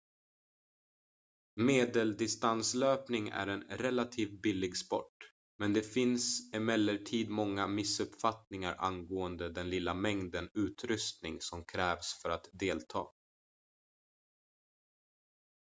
medeldistanslöpning 1.55 3.29
är 3.29 3.47
en 3.47 3.63
relativt 3.63 4.41
billig 4.41 4.77
sport 4.77 5.33
men 5.59 5.73
det 5.73 5.81
finns 5.81 6.53
emellertid 6.53 7.29
många 7.29 7.67
missuppfattningar 7.67 8.75
angående 8.79 9.49
den 9.49 9.69
lilla 9.69 9.93
mängden 9.93 10.49
utrustning 10.53 11.41
som 11.41 11.65
krävs 11.65 12.21
för 12.21 12.29
att 12.29 12.49
delta 12.53 13.05